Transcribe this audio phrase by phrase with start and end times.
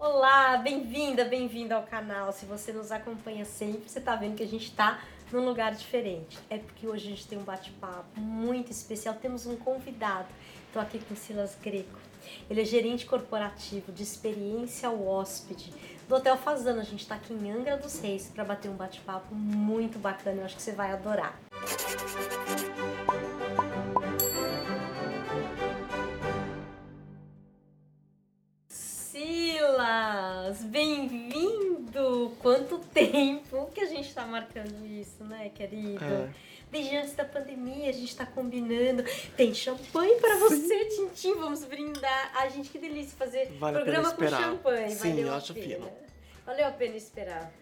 [0.00, 2.32] Olá, bem-vinda, bem-vindo ao canal.
[2.32, 4.98] Se você nos acompanha sempre, você está vendo que a gente está
[5.30, 6.38] num lugar diferente.
[6.48, 9.14] É porque hoje a gente tem um bate-papo muito especial.
[9.16, 10.28] Temos um convidado.
[10.66, 11.98] Estou aqui com Silas Greco.
[12.48, 15.70] Ele é gerente corporativo de experiência ao hóspede
[16.08, 16.80] do Hotel Fazano.
[16.80, 20.40] A gente está aqui em Angra dos Reis para bater um bate-papo muito bacana.
[20.40, 21.38] Eu acho que você vai adorar.
[34.20, 36.04] Está marcando isso, né, querido?
[36.04, 36.30] É.
[36.70, 39.02] Desde antes da pandemia, a gente tá combinando.
[39.36, 41.34] Tem champanhe para você, Tintim.
[41.34, 42.32] Vamos brindar.
[42.36, 44.90] A gente, que delícia fazer Vale programa com champanhe.
[44.90, 45.66] Sim, Valeu eu a acho pena.
[45.66, 45.92] fino.
[46.44, 47.52] Valeu a pena esperar.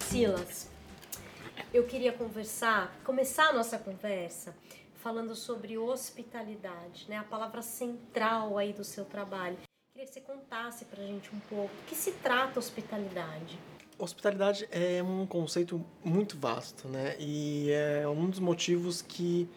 [0.00, 0.70] Silas,
[1.72, 4.54] eu queria conversar, começar a nossa conversa
[4.94, 7.18] falando sobre hospitalidade, né?
[7.18, 9.58] A palavra central aí do seu trabalho.
[9.92, 13.58] Queria que você contasse pra gente um pouco do que se trata hospitalidade.
[13.96, 17.14] Hospitalidade é um conceito muito vasto, né?
[17.18, 19.48] E é um dos motivos que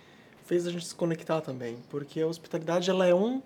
[0.46, 3.42] fez a gente se conectar também, porque a hospitalidade ela é um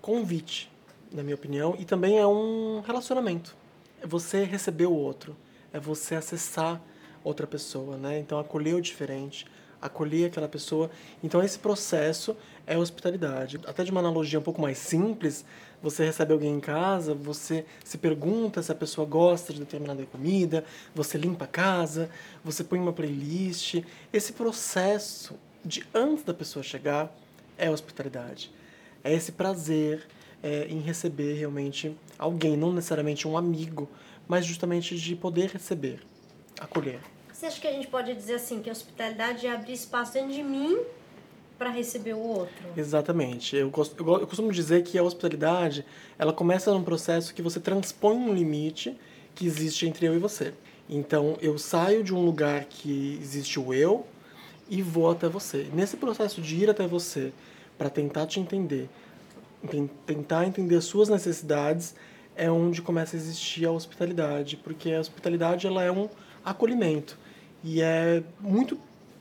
[0.00, 0.70] convite,
[1.10, 3.56] na minha opinião, e também é um relacionamento.
[4.02, 5.34] É você receber o outro,
[5.72, 6.80] é você acessar
[7.24, 8.18] outra pessoa, né?
[8.18, 9.46] Então acolher o diferente,
[9.82, 10.90] acolher aquela pessoa.
[11.22, 13.58] Então esse processo é hospitalidade.
[13.66, 15.44] Até de uma analogia um pouco mais simples,
[15.82, 20.64] você recebe alguém em casa, você se pergunta se a pessoa gosta de determinada comida,
[20.94, 22.08] você limpa a casa,
[22.44, 23.82] você põe uma playlist.
[24.12, 27.12] Esse processo de antes da pessoa chegar
[27.58, 28.52] é hospitalidade.
[29.02, 30.06] É esse prazer
[30.40, 33.88] é, em receber realmente alguém, não necessariamente um amigo,
[34.28, 36.00] mas justamente de poder receber,
[36.60, 37.00] acolher.
[37.42, 40.32] Você acha que a gente pode dizer assim que a hospitalidade é abrir espaço dentro
[40.32, 40.78] de mim
[41.58, 42.54] para receber o outro?
[42.76, 43.56] Exatamente.
[43.56, 45.84] Eu, eu eu costumo dizer que a hospitalidade,
[46.16, 48.96] ela começa num processo que você transpõe um limite
[49.34, 50.54] que existe entre eu e você.
[50.88, 54.06] Então, eu saio de um lugar que existe o eu
[54.70, 55.68] e vou até você.
[55.74, 57.32] Nesse processo de ir até você
[57.76, 58.88] para tentar te entender,
[59.68, 61.92] ten- tentar entender as suas necessidades,
[62.36, 66.08] é onde começa a existir a hospitalidade, porque a hospitalidade ela é um
[66.44, 67.20] acolhimento.
[67.62, 68.78] E é muito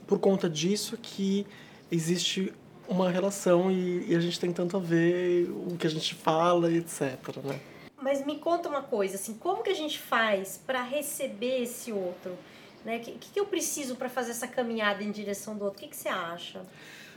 [0.08, 1.46] por conta disso que
[1.92, 2.54] existe
[2.88, 6.70] uma relação e, e a gente tem tanto a ver o que a gente fala
[6.70, 7.60] e etc, né?
[8.02, 12.36] Mas me conta uma coisa, assim, como que a gente faz para receber esse outro?
[12.84, 12.98] Né?
[12.98, 15.78] O que, que eu preciso para fazer essa caminhada em direção do outro?
[15.78, 16.62] O que, que você acha?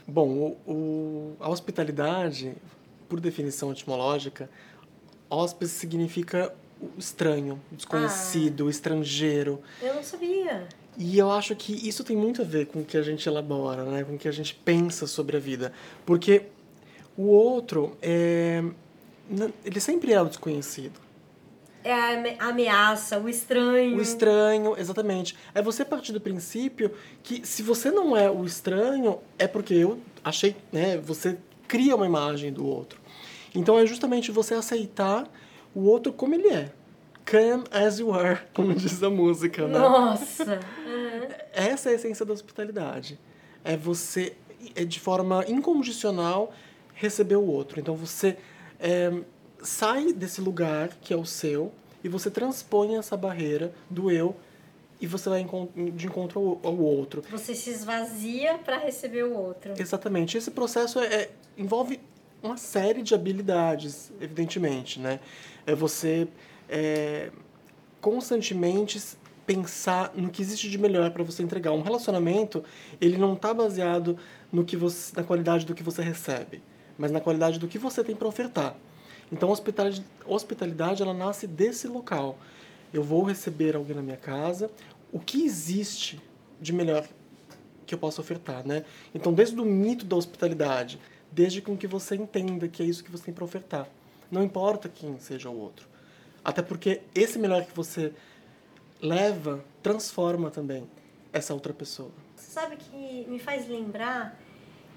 [0.07, 0.29] Bom,
[0.67, 2.53] o, o- a hospitalidade,
[3.09, 4.47] por definição etimológica,
[5.27, 6.53] hóspede significa
[6.99, 9.59] estranho, desconhecido, o estrangeiro.
[9.81, 10.67] Eu não sabia.
[10.97, 13.83] E eu acho que isso tem muito a ver com o que a gente elabora,
[13.83, 14.03] né?
[14.03, 15.73] com o que a gente pensa sobre a vida.
[16.05, 16.43] Porque
[17.17, 18.63] o outro, é...
[19.63, 20.99] ele sempre é o desconhecido.
[21.83, 23.97] É a ameaça, o estranho.
[23.97, 25.35] O estranho, exatamente.
[25.53, 26.91] É você partir do princípio
[27.21, 30.97] que se você não é o estranho, é porque eu achei, né?
[30.97, 32.99] Você cria uma imagem do outro.
[33.53, 35.29] Então é justamente você aceitar
[35.75, 36.71] o outro como ele é.
[37.29, 39.79] Come as you are, como diz a música, né?
[39.79, 40.43] Nossa!
[40.45, 41.27] Uhum.
[41.53, 43.19] Essa é a essência da hospitalidade.
[43.63, 44.35] É você,
[44.75, 46.53] é de forma incondicional,
[46.93, 47.79] receber o outro.
[47.79, 48.37] Então você
[48.79, 49.11] é,
[49.59, 51.71] sai desse lugar que é o seu
[52.03, 54.35] e você transpõe essa barreira do eu
[55.01, 55.45] e você vai
[55.93, 57.23] de encontro ao, ao outro.
[57.31, 59.73] Você se esvazia para receber o outro.
[59.77, 60.37] Exatamente.
[60.37, 61.99] Esse processo é, é- envolve
[62.41, 65.19] uma série de habilidades, evidentemente, né?
[65.65, 66.27] É você
[66.69, 67.31] é,
[68.01, 69.01] constantemente
[69.45, 71.71] pensar no que existe de melhor para você entregar.
[71.71, 72.63] Um relacionamento,
[72.99, 74.17] ele não está baseado
[74.51, 76.61] no que você, na qualidade do que você recebe,
[76.97, 78.75] mas na qualidade do que você tem para ofertar.
[79.31, 82.37] Então, a hospitalidade, ela nasce desse local.
[82.93, 84.69] Eu vou receber alguém na minha casa.
[85.11, 86.21] O que existe
[86.61, 87.07] de melhor
[87.85, 88.83] que eu posso ofertar, né?
[89.13, 90.99] Então, desde o mito da hospitalidade,
[91.31, 93.87] desde com que você entenda que é isso que você tem para ofertar.
[94.31, 95.87] Não importa quem seja o outro.
[96.45, 98.13] Até porque esse melhor que você
[99.01, 100.87] leva transforma também
[101.33, 102.11] essa outra pessoa.
[102.35, 104.39] Você sabe que me faz lembrar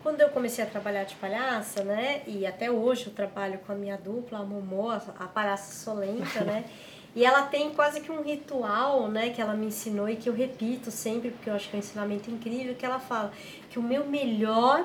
[0.03, 2.23] quando eu comecei a trabalhar de palhaça, né?
[2.27, 6.65] E até hoje eu trabalho com a minha dupla, a Momô, a palhaça solenta, né?
[7.17, 10.33] E ela tem quase que um ritual, né, que ela me ensinou e que eu
[10.33, 13.33] repito sempre, porque eu acho que é um ensinamento incrível, que ela fala
[13.71, 14.85] que o meu melhor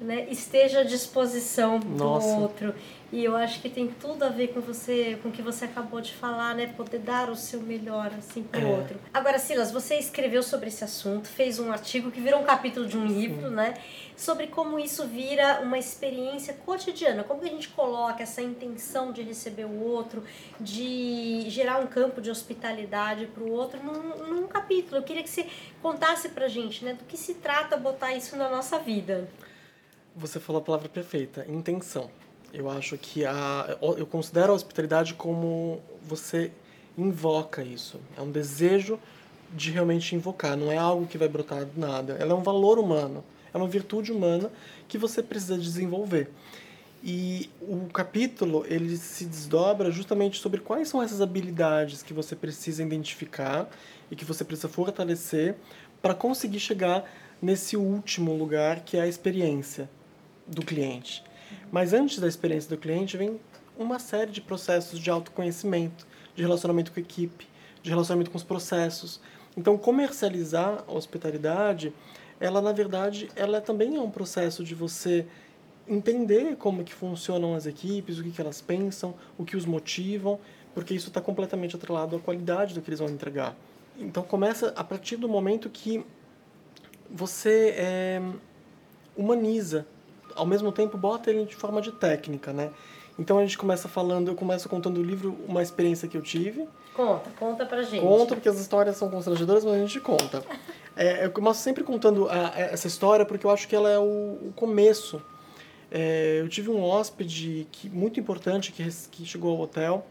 [0.00, 2.28] né, esteja à disposição do Nossa.
[2.28, 2.74] outro.
[3.12, 6.00] E eu acho que tem tudo a ver com você, com o que você acabou
[6.00, 6.66] de falar, né?
[6.76, 8.64] Poder dar o seu melhor, assim, pro é.
[8.64, 8.98] outro.
[9.14, 12.98] Agora, Silas, você escreveu sobre esse assunto, fez um artigo que virou um capítulo de
[12.98, 13.54] um livro, Sim.
[13.54, 13.74] né?
[14.16, 17.22] Sobre como isso vira uma experiência cotidiana.
[17.22, 20.24] Como que a gente coloca essa intenção de receber o outro,
[20.58, 24.96] de gerar um campo de hospitalidade pro outro num, num capítulo.
[24.96, 25.46] Eu queria que você
[25.80, 26.94] contasse pra gente, né?
[26.94, 29.28] Do que se trata botar isso na nossa vida.
[30.16, 32.10] Você falou a palavra perfeita, intenção.
[32.58, 36.50] Eu acho que a eu considero a hospitalidade como você
[36.96, 38.00] invoca isso.
[38.16, 38.98] É um desejo
[39.52, 42.14] de realmente invocar, não é algo que vai brotar do nada.
[42.14, 43.22] Ela é um valor humano,
[43.52, 44.50] é uma virtude humana
[44.88, 46.30] que você precisa desenvolver.
[47.04, 52.82] E o capítulo ele se desdobra justamente sobre quais são essas habilidades que você precisa
[52.82, 53.68] identificar
[54.10, 55.56] e que você precisa fortalecer
[56.00, 57.04] para conseguir chegar
[57.40, 59.90] nesse último lugar que é a experiência
[60.46, 61.22] do cliente.
[61.70, 63.40] Mas antes da experiência do cliente vem
[63.78, 67.46] uma série de processos de autoconhecimento, de relacionamento com a equipe,
[67.82, 69.20] de relacionamento com os processos.
[69.56, 71.92] Então, comercializar a hospitalidade,
[72.40, 75.26] ela na verdade, ela também é um processo de você
[75.88, 80.38] entender como que funcionam as equipes, o que, que elas pensam, o que os motivam,
[80.74, 83.56] porque isso está completamente atrelado à qualidade do que eles vão entregar.
[83.98, 86.04] Então, começa a partir do momento que
[87.10, 88.20] você é,
[89.16, 89.86] humaniza
[90.36, 92.70] ao mesmo tempo bota ele de forma de técnica, né?
[93.18, 96.68] Então a gente começa falando, eu começo contando o livro, uma experiência que eu tive.
[96.94, 98.02] Conta, conta pra gente.
[98.02, 100.42] Conta, porque as histórias são constrangedoras, mas a gente conta.
[100.98, 103.98] É, eu começo sempre contando a, a, essa história porque eu acho que ela é
[103.98, 105.20] o, o começo.
[105.90, 110.06] É, eu tive um hóspede que, muito importante que, que chegou ao hotel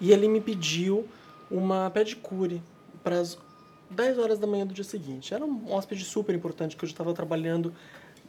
[0.00, 1.04] e ele me pediu
[1.50, 2.62] uma pedicure
[3.02, 3.36] para as
[3.90, 5.34] 10 horas da manhã do dia seguinte.
[5.34, 7.74] Era um hóspede super importante que eu já estava trabalhando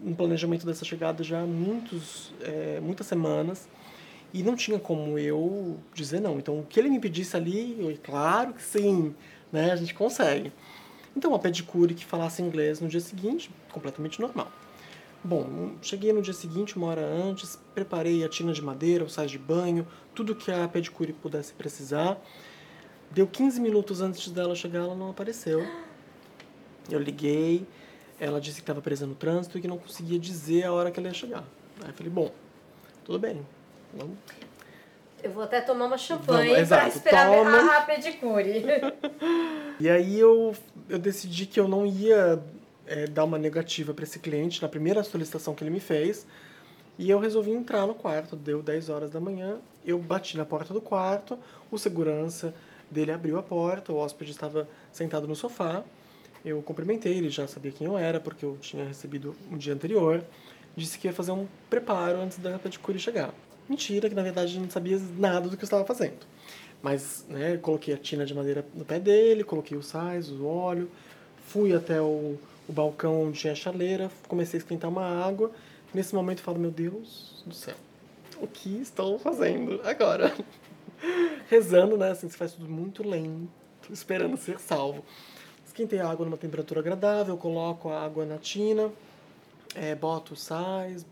[0.01, 3.67] um planejamento dessa chegada já há muitos, é, muitas semanas
[4.33, 6.37] e não tinha como eu dizer não.
[6.37, 9.13] Então, o que ele me pedisse ali, eu, claro que sim,
[9.51, 9.71] né?
[9.71, 10.51] A gente consegue.
[11.15, 14.51] Então, a pedicure que falasse inglês no dia seguinte, completamente normal.
[15.23, 19.29] Bom, cheguei no dia seguinte, uma hora antes, preparei a tina de madeira, o sais
[19.29, 22.19] de banho, tudo que a pedicure pudesse precisar.
[23.11, 25.65] Deu 15 minutos antes dela chegar, ela não apareceu.
[26.89, 27.65] Eu liguei,
[28.23, 30.99] ela disse que estava presa no trânsito e que não conseguia dizer a hora que
[30.99, 31.43] ela ia chegar.
[31.81, 32.31] Aí eu falei, bom,
[33.03, 33.45] tudo bem,
[33.93, 34.17] vamos.
[35.21, 37.77] Eu vou até tomar uma champanhe para esperar Toma.
[37.77, 38.63] a pedicure.
[39.79, 40.53] e aí eu,
[40.89, 42.41] eu decidi que eu não ia
[42.85, 46.27] é, dar uma negativa para esse cliente na primeira solicitação que ele me fez.
[46.97, 50.73] E eu resolvi entrar no quarto, deu 10 horas da manhã, eu bati na porta
[50.73, 51.39] do quarto,
[51.71, 52.53] o segurança
[52.91, 55.83] dele abriu a porta, o hóspede estava sentado no sofá,
[56.45, 60.23] eu cumprimentei, ele já sabia quem eu era, porque eu tinha recebido um dia anterior.
[60.75, 63.33] Disse que ia fazer um preparo antes da pedicure chegar.
[63.69, 66.25] Mentira, que na verdade não sabia nada do que eu estava fazendo.
[66.81, 70.91] Mas, né, coloquei a tina de madeira no pé dele, coloquei o sais, o óleo,
[71.47, 72.37] fui até o,
[72.67, 75.49] o balcão onde tinha a chaleira, comecei a esquentar uma água.
[75.93, 77.75] Nesse momento eu falo, meu Deus do céu,
[78.41, 80.35] o que estou fazendo agora?
[81.49, 83.47] Rezando, né, assim, se faz tudo muito lento,
[83.89, 85.05] esperando ser salvo.
[85.73, 88.91] Esquentei a água numa temperatura agradável, coloco a água na tina,
[89.73, 91.03] é, boto sais.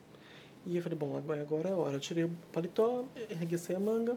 [0.68, 1.94] E eu falei, bom, agora é a hora.
[1.94, 4.16] Eu tirei o paletó, enreguecei a manga.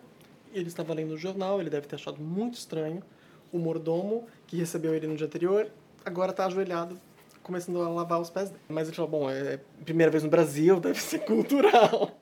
[0.53, 3.03] Ele estava lendo o jornal, ele deve ter achado muito estranho.
[3.51, 5.67] O mordomo, que recebeu ele no dia anterior,
[6.05, 7.01] agora está ajoelhado,
[7.43, 8.61] começando a lavar os pés dele.
[8.69, 12.21] Mas ele falou, bom, é primeira vez no Brasil, deve ser cultural.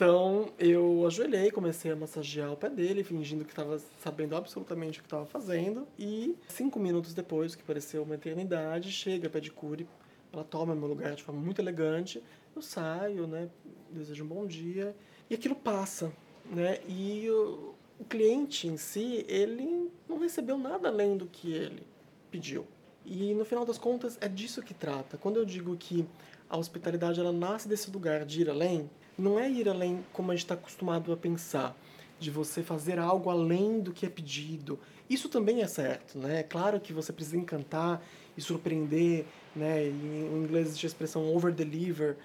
[0.00, 5.02] Então eu ajoelhei, comecei a massagear o pé dele, fingindo que estava sabendo absolutamente o
[5.02, 5.86] que estava fazendo.
[5.98, 9.86] E cinco minutos depois, que pareceu uma eternidade, chega a pedicure,
[10.32, 12.22] ela toma meu lugar de forma muito elegante.
[12.56, 13.50] Eu saio, né?
[13.90, 14.96] Desejo um bom dia.
[15.28, 16.10] E aquilo passa,
[16.46, 16.78] né?
[16.88, 21.86] E o, o cliente em si, ele não recebeu nada além do que ele
[22.30, 22.66] pediu.
[23.04, 25.18] E no final das contas, é disso que trata.
[25.18, 26.06] Quando eu digo que
[26.48, 28.88] a hospitalidade ela nasce desse lugar de ir além,
[29.20, 31.76] não é ir além como a gente está acostumado a pensar,
[32.18, 34.78] de você fazer algo além do que é pedido.
[35.08, 36.40] Isso também é certo, né?
[36.40, 38.02] É claro que você precisa encantar
[38.36, 39.86] e surpreender, né?
[39.86, 42.16] Em inglês existe a expressão over-deliver,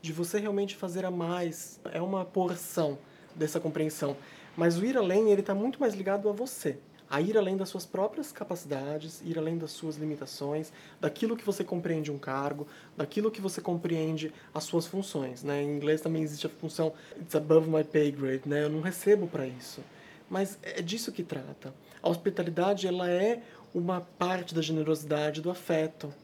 [0.00, 1.80] de você realmente fazer a mais.
[1.92, 2.98] É uma porção
[3.34, 4.16] dessa compreensão.
[4.56, 6.78] Mas o ir além, ele está muito mais ligado a você
[7.12, 11.62] a ir além das suas próprias capacidades, ir além das suas limitações, daquilo que você
[11.62, 12.66] compreende um cargo,
[12.96, 15.42] daquilo que você compreende as suas funções.
[15.42, 15.62] Né?
[15.62, 18.64] Em inglês também existe a função it's above my pay grade, né?
[18.64, 19.82] eu não recebo para isso.
[20.30, 21.74] Mas é disso que trata.
[22.02, 23.42] A hospitalidade ela é
[23.74, 26.14] uma parte da generosidade, do afeto.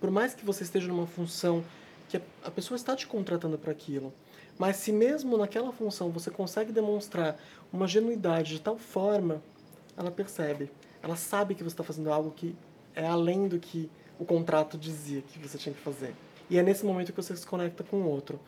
[0.00, 1.64] Por mais que você esteja numa função
[2.08, 4.14] que a pessoa está te contratando para aquilo,
[4.56, 7.38] Mas se mesmo naquela função você consegue demonstrar
[7.72, 9.40] uma genuidade de tal forma,
[9.98, 10.70] ela percebe.
[11.02, 12.54] Ela sabe que você está fazendo algo que
[12.94, 16.14] é além do que o contrato dizia que você tinha que fazer.
[16.48, 18.40] E é nesse momento que você se conecta com o outro.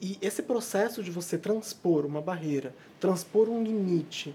[0.00, 4.34] E esse processo de você transpor uma barreira, transpor um limite,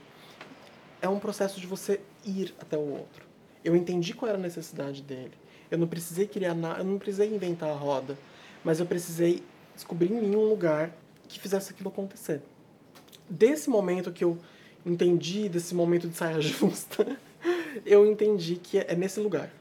[1.02, 3.26] é um processo de você ir até o outro.
[3.64, 5.34] Eu entendi qual era a necessidade dele.
[5.70, 8.18] Eu não precisei criar nada, eu não precisei inventar a roda,
[8.64, 9.44] mas eu precisei
[9.76, 10.92] descobrir em mim um lugar
[11.28, 12.42] que fizesse aquilo acontecer.
[13.30, 14.38] Desse momento que eu
[14.86, 17.18] entendi, desse momento de saia justa,
[17.86, 19.52] eu entendi que é nesse lugar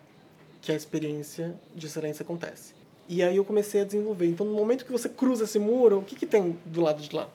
[0.61, 2.75] que a experiência de excelência acontece.
[3.09, 4.27] E aí eu comecei a desenvolver.
[4.27, 7.15] Então, no momento que você cruza esse muro, o que, que tem do lado de
[7.15, 7.29] lá?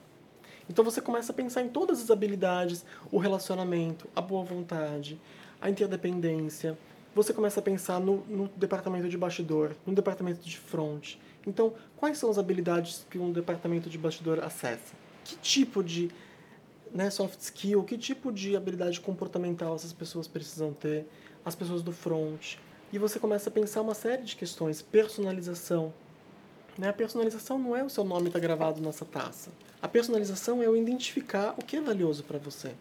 [0.70, 5.20] Então você começa a pensar em todas as habilidades, o relacionamento, a boa vontade,
[5.62, 6.78] a interdependência.
[7.14, 11.16] Você começa a pensar no, no departamento de bastidor, no departamento de front.
[11.46, 14.94] Então, quais são as habilidades que um departamento de bastidor acessa?
[15.24, 16.10] Que tipo de
[16.96, 21.06] né, soft skill, que tipo de habilidade comportamental essas pessoas precisam ter,
[21.44, 22.56] as pessoas do front.
[22.92, 25.94] E você começa a pensar uma série de questões, personalização.
[26.78, 26.88] Né?
[26.88, 29.52] A personalização não é o seu nome estar tá gravado nessa taça.
[29.82, 32.72] A personalização é eu identificar o que é valioso para você.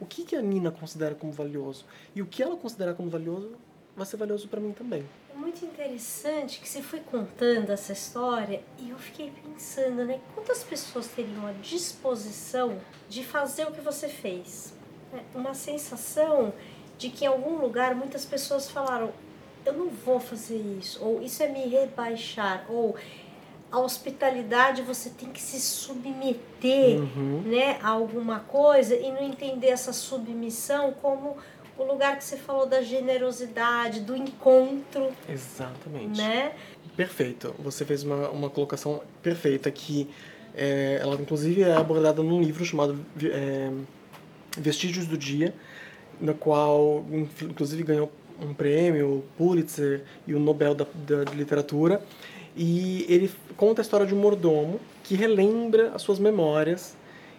[0.00, 1.84] O que, que a Nina considera como valioso.
[2.16, 3.50] E o que ela considera como valioso
[3.96, 5.04] vai ser valioso para mim também.
[5.32, 10.20] É muito interessante que você foi contando essa história e eu fiquei pensando, né?
[10.34, 12.78] Quantas pessoas teriam a disposição
[13.08, 14.74] de fazer o que você fez?
[15.12, 16.52] É uma sensação
[16.98, 19.12] de que em algum lugar muitas pessoas falaram:
[19.64, 22.96] eu não vou fazer isso, ou isso é me rebaixar, ou
[23.70, 27.42] a hospitalidade você tem que se submeter uhum.
[27.44, 31.36] né, a alguma coisa e não entender essa submissão como
[31.78, 35.10] o lugar que você falou da generosidade, do encontro.
[35.28, 36.20] Exatamente.
[36.20, 36.52] Né?
[36.96, 37.54] Perfeito.
[37.58, 40.08] Você fez uma, uma colocação perfeita que
[40.54, 43.70] é, ela inclusive é abordada num livro chamado é,
[44.58, 45.54] Vestígios do Dia,
[46.20, 47.04] no qual
[47.42, 48.10] inclusive ganhou
[48.42, 52.02] um prêmio, Pulitzer e o Nobel da, da, de Literatura.
[52.56, 56.96] E ele conta a história de um mordomo que relembra as suas memórias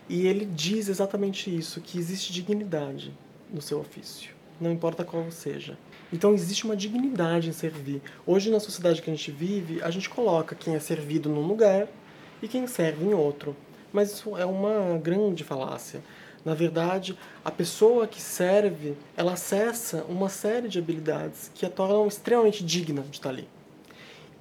[0.07, 3.13] e ele diz exatamente isso, que existe dignidade
[3.51, 5.77] no seu ofício, não importa qual seja.
[6.13, 8.01] Então existe uma dignidade em servir.
[8.25, 11.87] Hoje na sociedade que a gente vive, a gente coloca quem é servido num lugar
[12.41, 13.55] e quem serve em outro.
[13.93, 16.01] Mas isso é uma grande falácia.
[16.43, 22.07] Na verdade, a pessoa que serve, ela acessa uma série de habilidades que a tornam
[22.07, 23.47] extremamente digna de estar ali.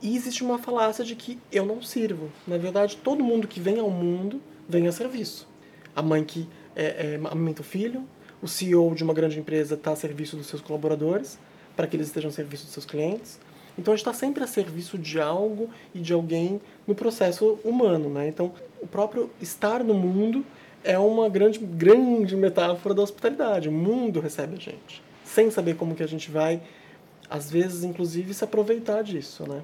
[0.02, 2.31] E existe uma falácia de que eu não sirvo.
[2.47, 5.47] Na verdade, todo mundo que vem ao mundo vem a serviço.
[5.95, 8.09] A mãe que é, é, amamenta o filho,
[8.42, 11.38] o CEO de uma grande empresa está a serviço dos seus colaboradores,
[11.76, 13.38] para que eles estejam a serviço dos seus clientes.
[13.78, 18.11] Então a gente está sempre a serviço de algo e de alguém no processo humano.
[18.11, 18.28] Né?
[18.28, 20.44] Então o próprio estar no mundo
[20.82, 23.68] é uma grande, grande metáfora da hospitalidade.
[23.68, 26.61] O mundo recebe a gente, sem saber como que a gente vai,
[27.28, 29.62] às vezes, inclusive, se aproveitar disso, né?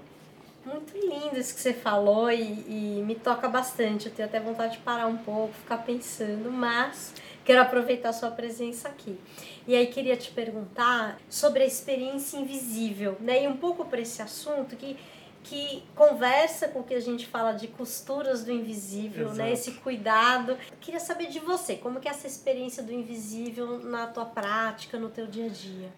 [0.66, 4.08] Muito lindo isso que você falou e, e me toca bastante.
[4.08, 8.32] Eu tenho até vontade de parar um pouco, ficar pensando, mas quero aproveitar a sua
[8.32, 9.16] presença aqui.
[9.64, 13.44] E aí queria te perguntar sobre a experiência invisível, né?
[13.44, 14.96] E um pouco para esse assunto que
[15.44, 19.52] que conversa com o que a gente fala de costuras do invisível, né?
[19.52, 20.52] Esse cuidado.
[20.52, 24.98] Eu queria saber de você, como que é essa experiência do invisível na tua prática,
[24.98, 25.88] no teu dia a dia?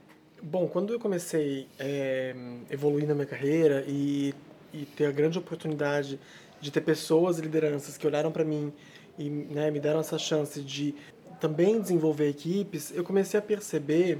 [0.42, 2.36] Bom, quando eu comecei a é,
[2.70, 4.34] evoluir na minha carreira e,
[4.82, 6.18] e ter a grande oportunidade
[6.60, 8.72] de ter pessoas, lideranças que olharam para mim
[9.18, 10.94] e né, me deram essa chance de
[11.40, 14.18] também desenvolver equipes, eu comecei a perceber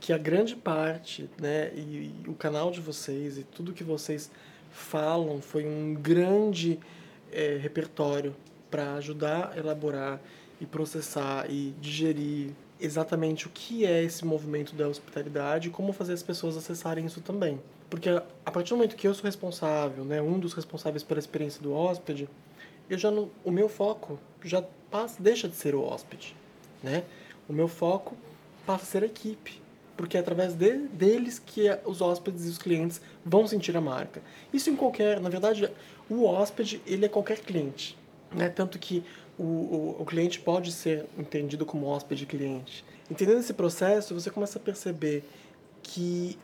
[0.00, 4.30] que a grande parte, né, e, e o canal de vocês e tudo que vocês
[4.70, 6.78] falam foi um grande
[7.32, 8.34] é, repertório
[8.70, 10.20] para ajudar a elaborar
[10.60, 12.50] e processar e digerir
[12.80, 17.20] exatamente o que é esse movimento da hospitalidade e como fazer as pessoas acessarem isso
[17.20, 17.58] também.
[17.96, 21.62] Porque a partir do momento que eu sou responsável, né, um dos responsáveis pela experiência
[21.62, 22.28] do hóspede,
[22.90, 26.36] eu já não, o meu foco já passa, deixa de ser o hóspede,
[26.82, 27.04] né?
[27.48, 28.14] O meu foco
[28.66, 29.62] passa a ser a equipe
[29.96, 34.20] porque é através de, deles que os hóspedes e os clientes vão sentir a marca.
[34.52, 35.70] Isso em qualquer, na verdade,
[36.10, 37.96] o hóspede ele é qualquer cliente,
[38.30, 38.50] né?
[38.50, 39.02] Tanto que
[39.38, 42.84] o, o, o cliente pode ser entendido como hóspede cliente.
[43.10, 45.24] Entendendo esse processo, você começa a perceber
[45.82, 46.38] que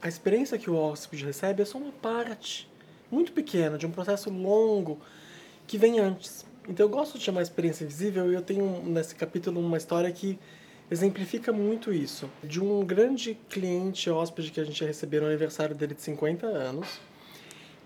[0.00, 2.68] a experiência que o hóspede recebe é só uma parte
[3.10, 4.98] muito pequena de um processo longo
[5.66, 6.44] que vem antes.
[6.68, 10.38] Então eu gosto de chamar experiência invisível e eu tenho nesse capítulo uma história que
[10.90, 12.28] exemplifica muito isso.
[12.42, 16.46] De um grande cliente hóspede que a gente ia receber no aniversário dele de 50
[16.46, 17.00] anos.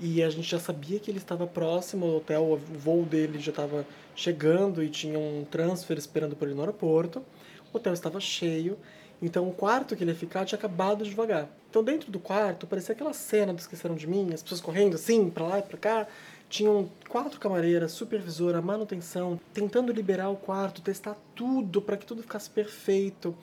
[0.03, 3.51] e a gente já sabia que ele estava próximo ao hotel, o voo dele já
[3.51, 3.87] estava
[4.17, 7.23] chegando e tinha um transfer esperando por ele no aeroporto.
[7.71, 8.79] O hotel estava cheio,
[9.23, 11.49] então o quarto que ele ia ficar tinha acabado de devagar.
[11.69, 15.29] Então dentro do quarto parecia aquela cena do Esqueceram de Mim, as pessoas correndo assim,
[15.31, 16.07] para lá e para cá.
[16.49, 22.51] Tinham quatro camareiras, supervisora, manutenção, tentando liberar o quarto, testar tudo para que tudo ficasse
[22.51, 23.37] perfeito.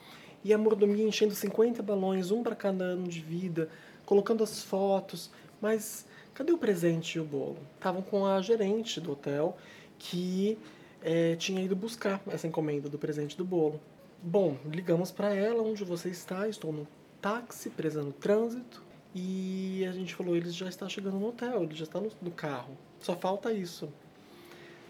[0.44, 3.70] E a mordomia enchendo 50 balões, um para cada ano de vida,
[4.04, 5.30] colocando as fotos,
[5.60, 7.58] mas cadê o presente e o bolo?
[7.76, 9.56] Estavam com a gerente do hotel
[9.98, 10.58] que
[11.02, 13.80] é, tinha ido buscar essa encomenda do presente do bolo.
[14.20, 16.48] Bom, ligamos para ela, onde você está?
[16.48, 16.88] Estou no
[17.20, 18.82] táxi, presa no trânsito.
[19.14, 22.30] E a gente falou, ele já está chegando no hotel, ele já está no, no
[22.32, 22.76] carro.
[23.00, 23.88] Só falta isso.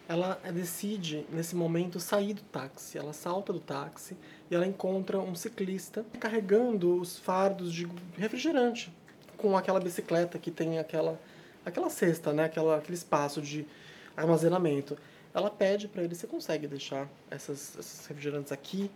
[0.08, 2.96] Ela decide, nesse momento, sair do táxi.
[2.96, 4.16] Ela salta do táxi
[4.50, 8.90] e ela encontra um ciclista carregando os fardos de refrigerante
[9.36, 11.20] com aquela bicicleta que tem aquela
[11.66, 12.44] aquela cesta, né?
[12.44, 13.66] Aquela, aquele espaço de
[14.16, 14.96] armazenamento.
[15.34, 18.90] Ela pede para ele, você consegue deixar essas, esses refrigerantes aqui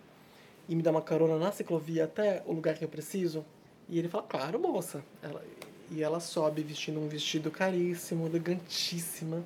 [0.69, 3.45] e me dar uma carona na ciclovia até o lugar que eu preciso?
[3.89, 5.03] E ele fala, claro, moça.
[5.23, 5.43] Ela,
[5.91, 9.45] e ela sobe vestindo um vestido caríssimo, elegantíssima,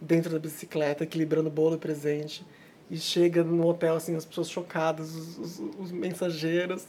[0.00, 2.44] dentro da bicicleta, equilibrando bolo e presente.
[2.90, 6.86] E chega no hotel, assim, as pessoas chocadas, os, os, os mensageiros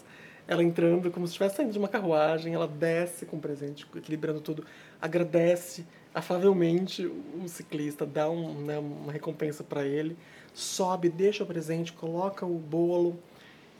[0.48, 4.42] ela entrando como se estivesse saindo de uma carruagem, ela desce com o presente, equilibrando
[4.42, 4.66] tudo,
[5.02, 10.18] agradece afavelmente o ciclista, dá um, né, uma recompensa para ele,
[10.54, 13.18] sobe, deixa o presente, coloca o bolo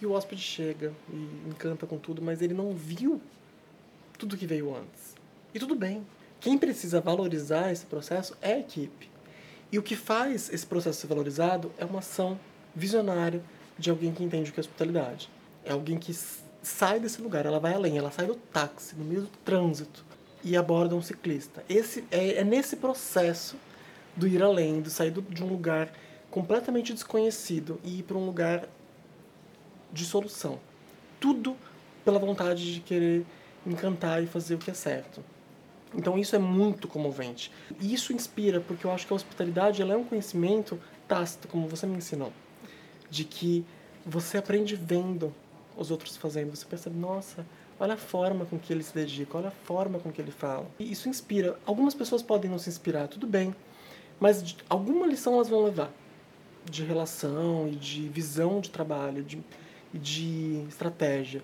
[0.02, 3.22] e o hóspede chega e encanta com tudo, mas ele não viu
[4.18, 5.16] tudo que veio antes.
[5.54, 6.06] E tudo bem.
[6.40, 9.10] Quem precisa valorizar esse processo é a equipe.
[9.72, 12.40] E o que faz esse processo ser valorizado é uma ação
[12.76, 13.44] visionária
[13.78, 15.30] de alguém que entende o que é hospitalidade.
[15.64, 16.14] É alguém que
[16.64, 20.04] sai desse lugar, ela vai além, ela sai do táxi, no meio do trânsito,
[20.44, 21.64] e aborda um ciclista.
[21.70, 23.56] Esse é, é nesse processo
[24.16, 25.92] do ir além, do sair do, de um lugar
[26.30, 28.68] completamente desconhecido e ir para um lugar
[29.92, 30.60] de solução.
[31.20, 31.56] Tudo
[32.04, 33.26] pela vontade de querer
[33.66, 35.24] encantar e fazer o que é certo.
[35.94, 37.52] Então isso é muito comovente.
[37.80, 41.68] E isso inspira, porque eu acho que a hospitalidade ela é um conhecimento tácito, como
[41.68, 42.32] você me ensinou,
[43.10, 43.66] de que
[44.06, 45.34] você aprende vendo
[45.78, 47.46] os outros fazendo, você percebe, nossa,
[47.80, 50.66] olha a forma com que ele se dedica, olha a forma com que ele fala.
[50.80, 51.58] E isso inspira.
[51.66, 53.54] Algumas pessoas podem não se inspirar, tudo bem,
[54.20, 55.92] mas alguma lição elas vão levar
[56.70, 59.44] de relação e de visão de trabalho, de,
[59.94, 61.44] de estratégia.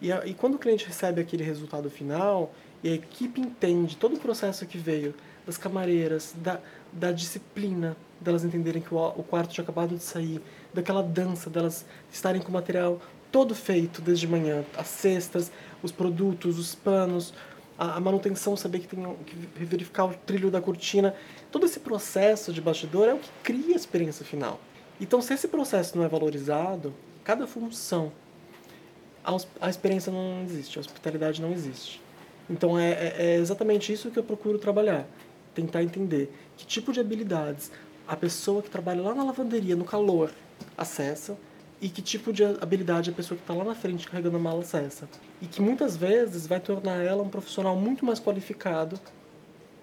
[0.00, 4.16] E, a, e quando o cliente recebe aquele resultado final e a equipe entende todo
[4.16, 5.14] o processo que veio
[5.46, 6.60] das camareiras, da,
[6.92, 10.40] da disciplina, delas entenderem que o, o quarto tinha acabado de sair,
[10.72, 14.64] daquela dança, delas estarem com o material todo feito desde manhã.
[14.76, 15.50] As cestas,
[15.82, 17.32] os produtos, os panos,
[17.78, 21.14] a, a manutenção, saber que tem que verificar o trilho da cortina.
[21.50, 24.60] Todo esse processo de bastidor é o que cria a experiência final.
[25.00, 28.12] Então, se esse processo não é valorizado, cada função,
[29.60, 32.00] a, experiência não existe, a hospitalidade não existe.
[32.50, 35.06] Então, é, é, é exatamente isso que eu procuro trabalhar.
[35.54, 37.70] Tentar entender que tipo de habilidades
[38.06, 40.32] a pessoa que trabalha lá na lavanderia, no calor,
[40.76, 41.36] acessa
[41.80, 44.60] e que tipo de habilidade a pessoa que está lá na frente carregando a mala
[44.60, 45.08] acessa.
[45.40, 48.98] E que muitas vezes vai tornar ela um profissional muito mais qualificado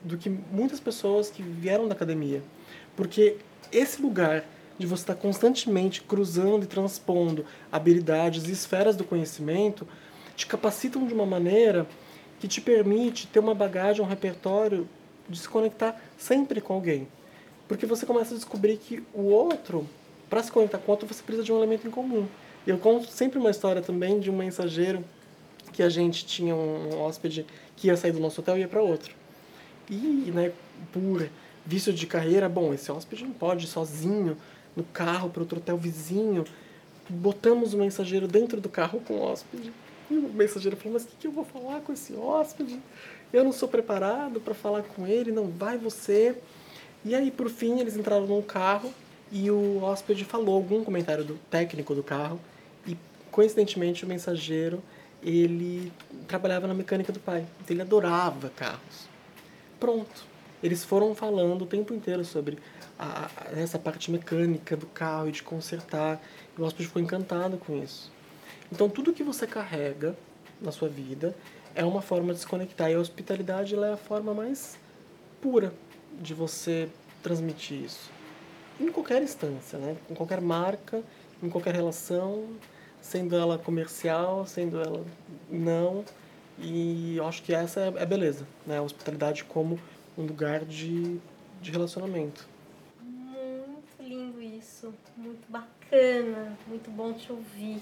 [0.02, 2.42] do que muitas pessoas que vieram da academia.
[2.96, 3.38] Porque
[3.72, 4.46] esse lugar
[4.80, 9.88] de você estar constantemente cruzando e transpondo habilidades e esferas do conhecimento
[10.36, 11.86] te capacitam de uma maneira
[12.40, 14.88] que te permite ter uma bagagem, um repertório
[15.28, 17.08] de se conectar sempre com alguém.
[17.68, 19.88] Porque você começa a descobrir que o outro
[20.30, 22.28] para se conectar com outro, você precisa de um elemento em comum.
[22.66, 25.04] Eu conto sempre uma história também de um mensageiro
[25.74, 28.82] que a gente tinha um hóspede que ia sair do nosso hotel e ia para
[28.82, 29.14] outro.
[29.90, 30.52] E, né,
[30.94, 31.28] por
[31.66, 34.38] vício de carreira, bom, esse hóspede não pode ir sozinho
[34.80, 36.46] no carro para outro hotel vizinho.
[37.08, 39.72] Botamos o mensageiro dentro do carro com o hóspede.
[40.10, 42.80] E o mensageiro falou: Mas o que, que eu vou falar com esse hóspede?
[43.32, 46.36] Eu não sou preparado para falar com ele, não vai você.
[47.06, 48.92] E aí, por fim, eles entraram num carro
[49.32, 52.40] e o hóspede falou algum comentário do técnico do carro
[52.88, 52.98] e
[53.32, 54.82] coincidentemente o mensageiro
[55.22, 55.92] ele
[56.28, 59.08] trabalhava na mecânica do pai, então ele adorava carros.
[59.80, 60.30] Pronto.
[60.62, 62.58] Eles foram falando o tempo inteiro sobre
[62.98, 66.22] a, a, essa parte mecânica do carro e de consertar.
[66.58, 68.12] E o hóspede ficou encantado com isso.
[68.72, 70.16] Então tudo que você carrega
[70.62, 71.36] na sua vida
[71.74, 74.78] é uma forma de se conectar e a hospitalidade é a forma mais
[75.42, 75.74] pura
[76.20, 76.90] de você
[77.24, 78.20] transmitir isso
[78.80, 79.98] em qualquer instância, né?
[80.08, 81.04] com qualquer marca,
[81.44, 82.48] em qualquer relação,
[83.02, 85.06] sendo ela comercial, sendo ela
[85.50, 86.06] não.
[86.58, 88.80] E eu acho que essa é, é beleza, né?
[88.80, 89.80] A hospitalidade como
[90.20, 91.18] um lugar de,
[91.62, 92.48] de relacionamento.
[93.02, 97.82] Muito lindo isso, muito bacana, muito bom te ouvir.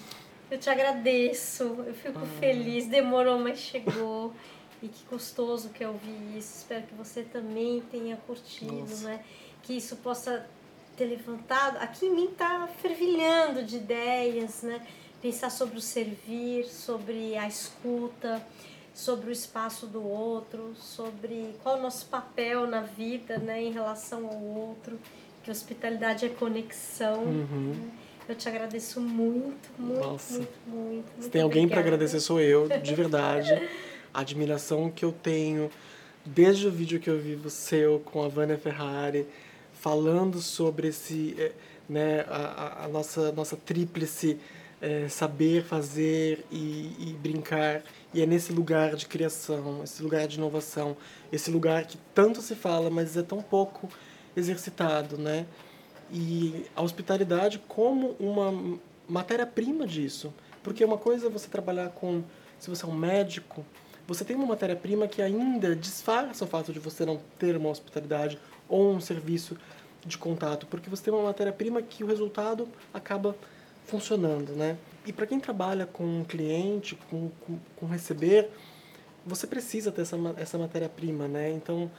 [0.49, 2.39] Eu te agradeço, eu fico ah.
[2.39, 4.33] feliz, demorou, mas chegou.
[4.81, 6.59] E que gostoso que eu ouvi isso.
[6.59, 9.07] Espero que você também tenha curtido, Nossa.
[9.07, 9.25] né?
[9.63, 10.47] Que isso possa
[10.95, 11.77] ter levantado.
[11.77, 14.85] Aqui em mim tá fervilhando de ideias, né?
[15.19, 18.45] Pensar sobre o servir, sobre a escuta,
[18.97, 23.61] sobre o espaço do outro, sobre qual o nosso papel na vida, né?
[23.61, 24.97] Em relação ao outro.
[25.43, 27.23] Que hospitalidade é conexão.
[27.23, 27.75] Uhum.
[27.75, 27.91] Né?
[28.27, 30.33] Eu te agradeço muito, muito, Nossa.
[30.39, 31.07] muito, muito.
[31.09, 33.53] Se muito tem alguém para agradecer, sou eu, de verdade.
[34.11, 35.69] a admiração que eu tenho
[36.25, 39.27] desde o vídeo que eu vi seu com a Vânia Ferrari
[39.73, 41.51] falando sobre esse eh,
[41.87, 44.37] né a, a nossa nossa tríplice
[44.81, 47.83] é, saber fazer e, e, brincar.
[48.13, 50.95] E é nesse lugar de criação esse lugar de inovação
[51.31, 53.89] esse lugar que tanto se fala mas é tão pouco
[54.35, 55.45] exercitado né?
[56.11, 60.33] E a hospitalidade como uma matéria-prima disso.
[60.63, 62.23] Porque uma coisa é você trabalhar com
[62.59, 63.65] se você é um médico
[64.07, 68.39] você tem uma matéria-prima que ainda disfarça o fato de você não ter uma hospitalidade
[68.69, 69.57] ou um serviço
[70.05, 73.35] de contato, porque você tem uma matéria-prima que o resultado acaba
[73.87, 74.77] funcionando, né?
[75.05, 78.49] E para quem trabalha com cliente, com, com, com receber,
[79.25, 81.49] você precisa ter essa, essa matéria-prima, né?
[81.51, 81.89] Então,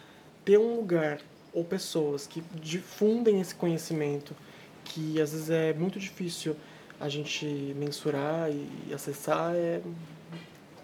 [0.45, 1.21] ter um lugar
[1.53, 4.37] ou pessoas que difundem esse conhecimento,
[4.85, 6.55] que às vezes é muito difícil
[7.01, 7.47] a gente
[7.77, 9.81] mensurar e acessar, é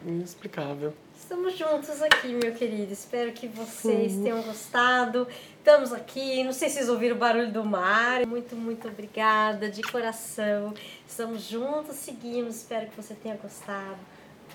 [0.04, 0.94] inexplicável.
[1.16, 2.92] Estamos juntos aqui, meu querido.
[2.92, 5.26] Espero que vocês tenham gostado.
[5.58, 6.42] Estamos aqui.
[6.44, 8.26] Não sei se vocês ouviram o barulho do mar.
[8.26, 10.74] Muito, muito obrigada, de coração.
[11.06, 12.56] Estamos juntos, seguimos.
[12.56, 13.98] Espero que você tenha gostado.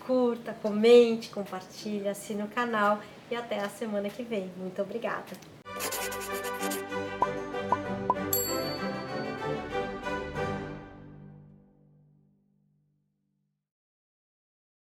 [0.06, 3.00] Curta, comente, compartilhe, assine o canal
[3.32, 4.52] e até a semana que vem.
[4.58, 5.38] Muito obrigada.